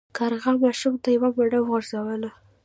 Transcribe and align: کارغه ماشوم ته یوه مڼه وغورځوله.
کارغه 0.17 0.51
ماشوم 0.63 0.93
ته 1.03 1.07
یوه 1.15 1.29
مڼه 1.37 1.59
وغورځوله. 1.61 2.31